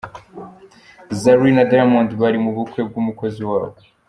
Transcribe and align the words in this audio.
Zari 1.19 1.49
na 1.55 1.63
Diamond 1.71 2.09
bari 2.21 2.37
mu 2.43 2.51
bukwe 2.57 2.79
bw’umukozi 2.89 3.41
wabo. 3.51 3.77